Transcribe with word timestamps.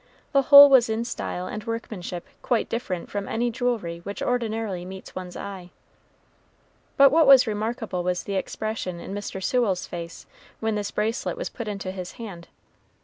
The 0.31 0.41
whole 0.41 0.67
was 0.67 0.89
in 0.89 1.05
style 1.05 1.45
and 1.45 1.63
workmanship 1.65 2.25
quite 2.41 2.67
different 2.67 3.11
from 3.11 3.27
any 3.27 3.51
jewelry 3.51 3.99
which 3.99 4.23
ordinarily 4.23 4.83
meets 4.83 5.13
one's 5.13 5.37
eye. 5.37 5.69
But 6.97 7.11
what 7.11 7.27
was 7.27 7.45
remarkable 7.45 8.01
was 8.01 8.23
the 8.23 8.33
expression 8.33 8.99
in 8.99 9.13
Mr. 9.13 9.43
Sewell's 9.43 9.85
face 9.85 10.25
when 10.59 10.73
this 10.73 10.89
bracelet 10.89 11.37
was 11.37 11.49
put 11.49 11.67
into 11.67 11.91
his 11.91 12.13
hand. 12.13 12.47